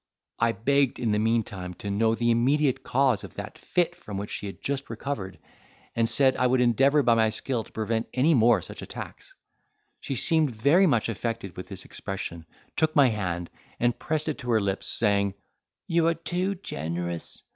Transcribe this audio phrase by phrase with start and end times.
[0.39, 4.31] I begged in the meantime to know the immediate cause of that fit from which
[4.31, 5.37] she had just recovered,
[5.95, 9.35] and said, I would endeavour by my skill to prevent any more such attacks.
[9.99, 14.49] She seemed very much affected with this expression, took my hand, and pressed it to
[14.49, 15.35] her lips, saying,
[15.85, 17.43] "You are too generous!